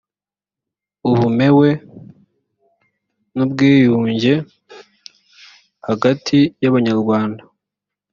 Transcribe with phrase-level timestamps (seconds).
[1.09, 1.69] ubumewe
[3.35, 4.33] n ubwiyunge
[5.87, 7.43] hagati y abanyarwanda